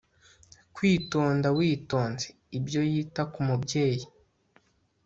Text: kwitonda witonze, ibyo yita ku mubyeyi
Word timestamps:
kwitonda 0.75 1.47
witonze, 1.57 2.27
ibyo 2.57 2.81
yita 2.91 3.23
ku 3.33 3.39
mubyeyi 3.47 4.05